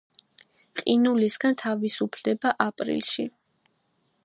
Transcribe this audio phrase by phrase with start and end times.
[0.79, 3.29] ყინულისაგან თავისუფლდება აპრილში.